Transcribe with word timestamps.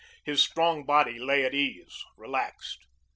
His 0.23 0.41
strong 0.41 0.83
body 0.83 1.19
lay 1.19 1.45
at 1.45 1.53
ease, 1.53 2.03
relaxed. 2.17 2.87